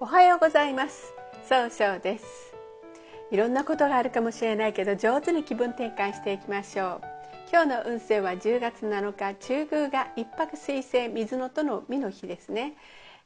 [0.00, 1.12] おはようございます。
[1.48, 2.54] 総称です。
[3.32, 7.18] いろんなことがあるかもしれないけど上手に気分転換していきましょう。
[7.50, 12.76] 今日の運勢は10月7日中宮が一泊水星水のとの実の日ですね。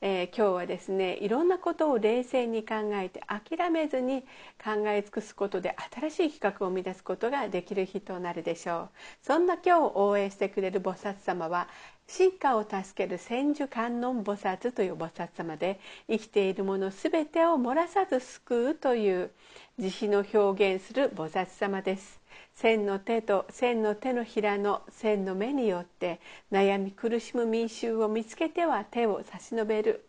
[0.00, 4.22] えー、今日はですねいろんなことを冷静に考えて諦めずに
[4.62, 8.88] 考え尽くすことで新しい企画を生み出すことができる日となるでしょう。
[9.22, 11.68] そんな今日を応援してくれる菩薩様は
[12.10, 19.30] 進化を助ける千手観音菩薩という菩薩様で生きているもの全てを漏らさず救うという
[19.78, 22.20] 慈悲の表現する菩薩様です。
[22.56, 26.18] 千の手と千の手のひらの千の目によって
[26.50, 30.04] 悩み苦しむ民衆を見つけては手を差し伸べる。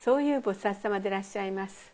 [0.00, 1.91] そういう菩薩様でいらっしゃいます。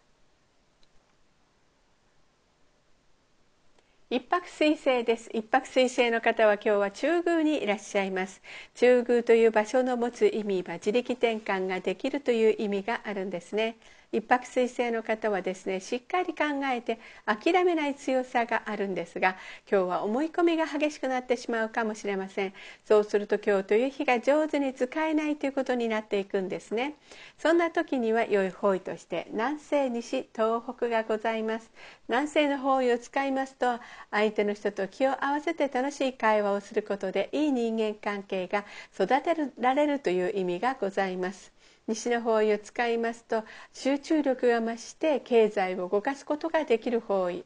[4.10, 5.30] 一泊水星です。
[5.32, 8.42] 一泊水星の方は今日は中宮にいらっしゃいます。
[8.74, 13.78] 中宮という場所の持つ意味は自力転換ができるという意味があるんですね。
[14.10, 19.36] 一泊水星の方はですねしっかり考えて諦めない強さがあるんですが
[19.70, 22.52] 今日は思い込みが激しくなってしまうかもしれません。
[22.84, 26.94] そうすると今日という日が上手に使えないということになっていくんですね。
[27.38, 31.70] そんな時には良い方位として南西西東北がございます。
[32.08, 33.78] 南西の方位を使いますと
[34.10, 41.52] 相手の人と気を合わせて楽しい会話をすることでいい人間関係が育てられるという意味がございます。
[41.88, 47.44] 西の方位を使いますと集中力が増して経済を動かすことができる方位。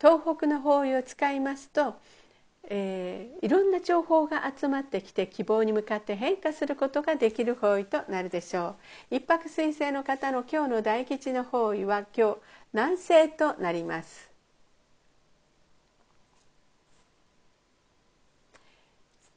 [0.00, 1.94] 東北の方位を使いますと、
[2.64, 8.76] えー、いろんな情報が集まってきて希望に向かって変化することができる方位となるでしょ
[9.10, 9.16] う。
[9.16, 12.36] 一泊水星の方の今日の大吉の方位は今日
[12.72, 14.33] 南西となります。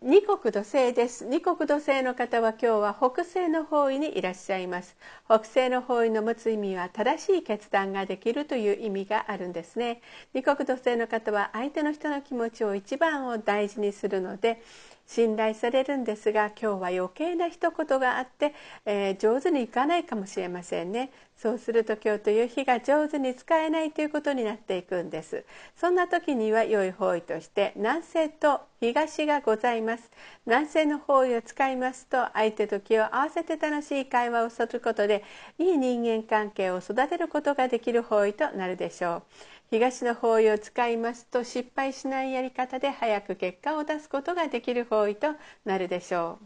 [0.03, 1.25] 二国土星です。
[1.25, 4.95] 二国土星の方は今日は北西の方位にいらっしゃいます。
[5.25, 10.01] 北西の方位の持つ意味は正しい決断ができるという意味があるんですね。
[10.35, 14.61] 二国土星の方は相手の人の気持ちを一番を大事にするので
[15.07, 18.53] 信頼されるんですが今日は余計な一言があって、
[18.85, 21.11] えー、上手にいかないかもしれませんね。
[21.37, 25.45] そうすると今日という日が上手に使えないということになっていくんです。
[25.75, 30.11] そんな時には良い方位として南西と東がございます。
[30.45, 35.23] 南西の方位を使いますと相手と気を合わせて楽しい会話をすることで
[35.59, 39.23] いい人間関係を育てることができる方位となるでしょう。
[39.69, 45.35] 東の方位を使いますと失敗しないやり方で早く結果を出すことができる方位と
[45.65, 46.45] なるでしょう。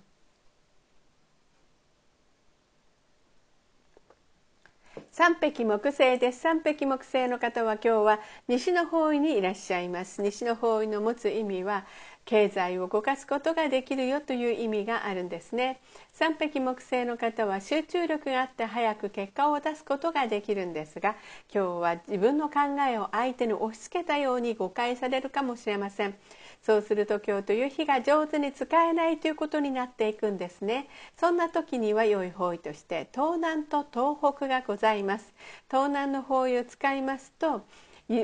[5.12, 6.40] 三匹木星です。
[6.40, 10.22] 三匹木星の方は今日は西の方位にいらっしゃいます。
[10.22, 11.86] 西の方位の持つ意味は
[12.26, 15.80] 経済を動かすことができるよという意味があるんですね。
[16.14, 21.16] 三匹木星の方は集中力があって早く結果を出すことができるんですが
[21.54, 26.16] 今日は自分の考えを相手に押し付けたように誤解されるかもしれません。
[26.62, 30.88] そうすると今日という日が上手に使えないということになっていくんですね。
[31.18, 35.34] そんな時には良い方位として東南と東北がございます。
[35.70, 37.66] 東南の方位を使いますと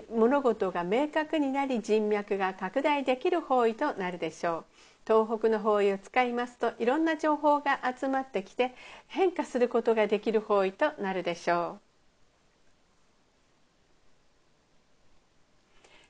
[0.10, 4.66] 物事が明確になり人脈が拡大できる方位となるでしょう。
[5.06, 8.76] 東北の方位を使いますといろんな情報が集まってきて
[9.08, 11.87] 変化することができる方位となるでしょう。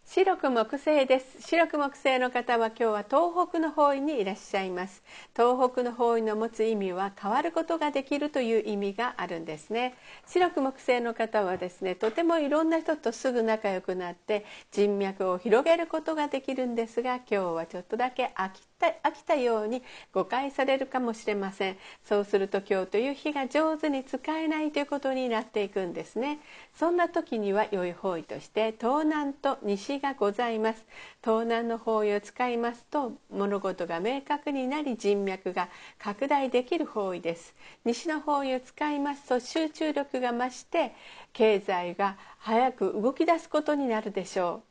[0.09, 1.41] 白く木星です。
[1.41, 5.03] 白く木星の方は今日は東北の方位にいらっしゃいます。
[5.35, 9.95] 東北の方位の持つ意味は変わることができるという意味があるんですね。
[10.25, 19.81] 白く木星の方はですねとてもいろんな人とすぐ仲良くなって人脈を広げることができるんですが今日はちょっとだけ飽き飽きたように
[20.13, 21.77] 誤解されるかもしれません。
[22.03, 26.39] そうすると今日という日が上手に使えないということになっていくんですね。
[26.75, 30.85] そんな時には良い方位として東南と西がございます。
[31.23, 37.55] 東南の方位を使いますと物事が明確になり人脈が拡大できる方位です。
[37.83, 40.93] 西の方位を使いますと集中力が増して
[41.33, 44.66] 経済が早く動き出すことになるでしょう。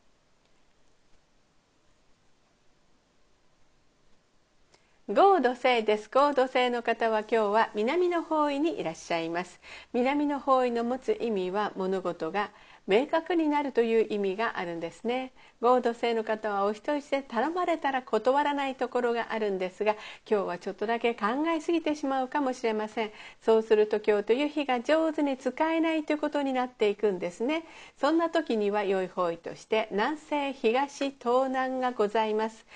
[5.09, 6.11] 合土星です。
[6.11, 9.61] 合土星の方は今日は南の方位にいらっしゃいます。
[9.93, 12.51] 南の方位の持つ意味は物事が
[12.89, 15.33] 明確になるという意味があるんですね。
[15.61, 19.93] 合土星の方はお人質で頼まれたら断らないところがあるんですが
[20.29, 21.27] 今日はちょっとだけ考
[21.57, 23.13] えすぎてしまうかもしれません。
[23.41, 27.63] そうすると今日という日が上手に使えないということになっていくんですね。
[27.97, 32.67] そんな時には良い方位として南西東東南がございます。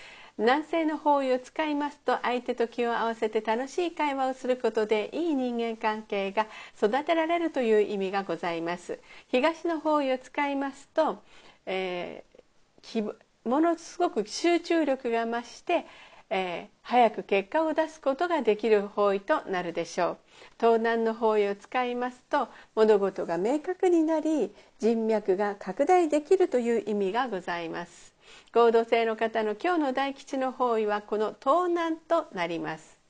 [0.41, 6.47] 南西の方位を使いますと相手と気を合わせて楽しい会話をすることでいい人間関係が
[6.79, 8.99] 育てられるという意味がございます。
[9.29, 11.23] 東の方位を使いますと、
[11.67, 13.15] えー、
[13.45, 15.85] ものすごく集中力が増して
[16.33, 20.19] えー、早く結果を出すことができる方位となるでしょう。
[20.61, 28.10] 東南の方位を使いますと物事が明確になり人脈が拡大できるという意味がございます。
[28.53, 33.00] 合同性の方の今日の大吉の方位はこの東南となります。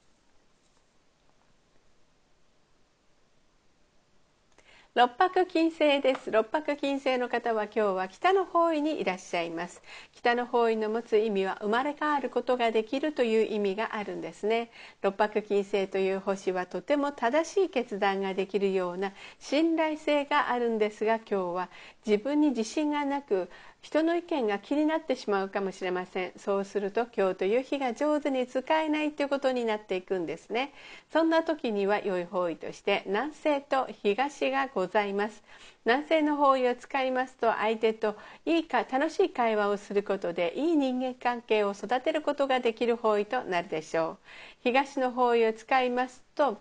[4.93, 6.33] 六白金星です。
[6.33, 9.81] 六白金星の方は今日は北の方位にいらっしゃいます。
[10.13, 14.73] 北の方位の持つ意味は生まれ変わることができるという意味があるんですね。
[15.01, 21.69] 六白金星という星はとても正しい決断ができるような信頼性があるんですが今日は
[22.05, 23.49] 自分に自信がなく
[23.83, 26.33] 人の意見が気になってしまうかもしれません。
[26.37, 30.73] そうすると今日という日が上手に使えないということになっていくんですね。
[31.13, 35.43] そんな時には良い方位として南西と東がございます。
[35.87, 44.19] 南西の方位を使いますと相手といいか楽しい会話をすることでいい人間関係を育てることができる方位となるでしょう。
[44.63, 46.59] 東の方位を使いますと、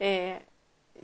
[0.00, 0.53] えー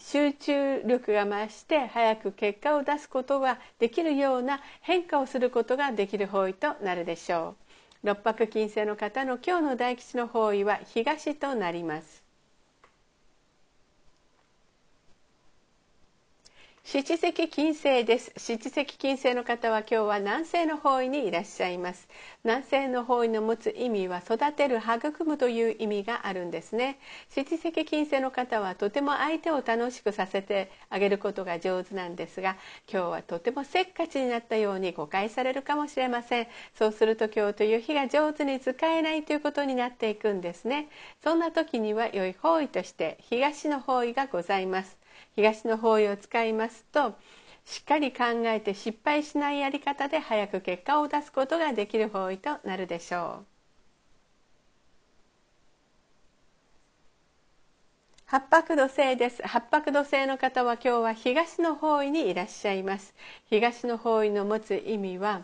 [0.00, 7.56] 集中力が増して早く結果を出すことができるような変化をすることができる方位となるでしょ
[8.02, 8.08] う。
[8.08, 12.29] 六白金星の方の今日の大吉の方位は東となります。
[16.92, 18.32] 七石金星です。
[18.36, 22.08] 七石金星の方は今日は南西の方位にいらっしゃいます。
[22.42, 26.98] 南西の方位の持つ意味は育てる育むという意味があるんですね。
[27.28, 32.56] 七石金星の方はとても相手を楽しくさせてあげることが上手なんですが
[32.92, 36.48] 今日はとてもせっかちになったように誤解されるかもしれません。
[36.74, 40.88] そうすると今日という日が上手に使えないということになっていくんですね。
[41.22, 44.99] そんな時には良い方位として東の方位がございます。
[45.36, 47.14] 東の方位を使いますと
[47.64, 53.46] しっかり考えて失敗しないやり方で早く結果を出すことができる方位となるでしょう。
[58.26, 63.12] 八白土星です八白土星の方は今日は東の方位にいらっしゃいます
[63.46, 65.42] 東の方位の持つ意味は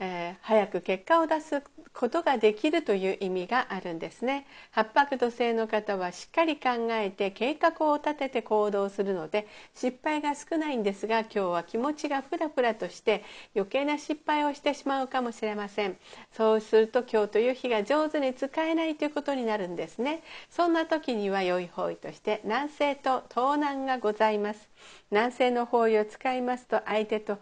[0.00, 1.60] えー、早く結果を出す
[1.92, 4.46] ことができるという意味があるんですね。
[4.70, 13.24] 八白土星の方はしっかり考えて計画を立てて行動するので失敗が少ないんですが今日は気持ちがふらふらとして
[13.56, 15.96] 余計な失敗をしてしまうかもしれません。
[16.32, 20.22] そうすると今日という日が上手に使えないということになるんですね。
[20.48, 24.68] そんな時には良い方位として南西と東南がございます。
[25.10, 27.38] 南西の方位を使いますと相手と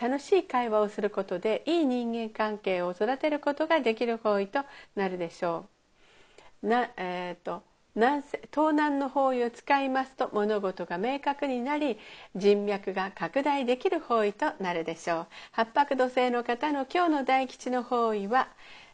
[0.00, 5.66] 楽しい会話をすることでいい人間関係を育てることができる方位となるでしょ
[6.62, 6.66] う。
[6.68, 7.62] なえーと、
[7.94, 11.98] 南東南の方位を使いますと物事が明確になり
[12.36, 15.26] 人脈が拡大できる方位となるでしょう。
[15.52, 18.48] 八白土星の方の今日の大吉の方位は、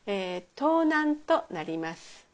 [0.07, 2.26] えー、東南となります。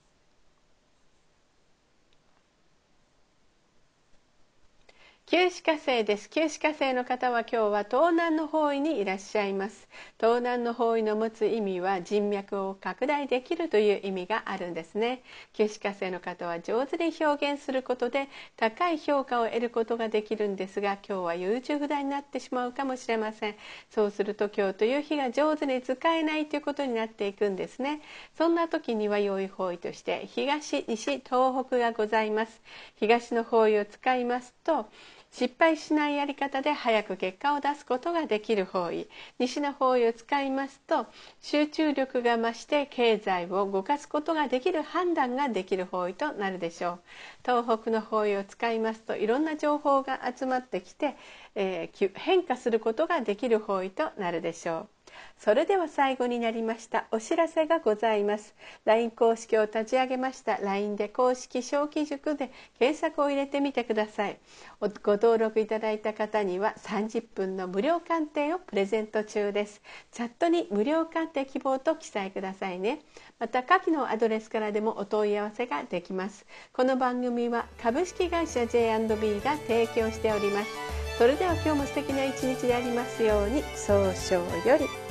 [5.33, 6.29] 旧歯科生です。
[6.29, 9.89] 旧歯科生の方は今日は東南の方位にいらっしゃいます。
[10.21, 15.23] 東南の方位の持つ意味は人脈を拡大できるという意味があるんですね。
[15.55, 23.55] 旧歯科生の方は上手に表現することで高い評価を得ることができるんですが今日は優柔不断になってしまうかもしれません。
[23.89, 28.03] そうすると今日という日が上手に使えないということになっていくんですね。
[28.37, 32.61] そんな時には良い方位として東西東北がございます。
[32.97, 34.91] 東の方位を使いますと
[35.33, 39.09] 失敗しないやり方で早く結果を出すことができる方位。
[39.39, 41.07] 西の方位を使いますと
[41.41, 47.01] 集中力が増して経済を動かすことができる判断ができる方位となるでしょう。
[47.47, 51.17] 東北の方位を使いますといろんな情報が集まってきて、
[51.55, 55.02] えー、変化することができる方位となるでしょう。
[55.39, 58.55] それでは最後になりましたお知らせがございます。
[58.85, 64.39] LINE 公式を立ち上げました LINE で公式小規塾で検索を入れてみてください。
[64.81, 69.83] ご登録いただいた方には30分の無料鑑定をプレゼント中です。
[70.13, 73.01] チャットに無料鑑定希望と記載くださいね。
[73.39, 76.47] また下記のアドレスからでもお問い合わせができます。
[76.73, 80.71] この番組は株式会社 J&B が提供しております。
[81.19, 85.02] それでは今日も素敵な一日でありますように早々より。